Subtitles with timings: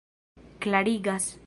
[0.59, 1.31] klarigas